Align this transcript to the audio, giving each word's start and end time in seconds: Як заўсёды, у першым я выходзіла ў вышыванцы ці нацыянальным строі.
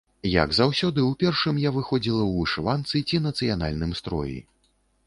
Як 0.43 0.55
заўсёды, 0.59 1.03
у 1.09 1.11
першым 1.25 1.61
я 1.67 1.73
выходзіла 1.77 2.23
ў 2.27 2.33
вышыванцы 2.39 2.95
ці 3.07 3.25
нацыянальным 3.31 3.99
строі. 4.03 4.37